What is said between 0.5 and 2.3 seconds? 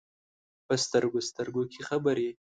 په سترګو، سترګو کې خبرې،